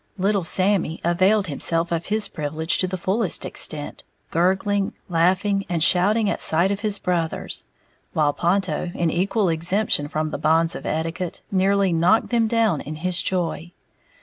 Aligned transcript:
Little 0.17 0.43
Sammy 0.43 0.99
availed 1.03 1.45
himself 1.45 1.91
of 1.91 2.07
his 2.07 2.27
privilege 2.27 2.79
to 2.79 2.87
the 2.87 2.97
fullest 2.97 3.45
extent, 3.45 4.03
gurgling, 4.31 4.93
laughing 5.09 5.63
and 5.69 5.83
shouting 5.83 6.27
at 6.27 6.41
sight 6.41 6.71
of 6.71 6.79
his 6.79 6.97
brothers, 6.97 7.65
while 8.13 8.33
Ponto, 8.33 8.89
in 8.95 9.11
equal 9.11 9.47
exemption 9.49 10.07
from 10.07 10.31
the 10.31 10.39
bonds 10.39 10.73
of 10.75 10.87
etiquette, 10.87 11.41
nearly 11.51 11.93
knocked 11.93 12.31
them 12.31 12.47
down 12.47 12.81
in 12.81 12.95
his 12.95 13.21
joy. 13.21 13.73